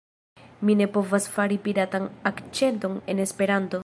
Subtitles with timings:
[0.69, 3.79] Mi ne povas fari piratan akĉenton en Esperanto